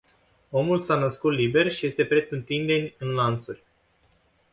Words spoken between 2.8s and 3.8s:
în lanțuri.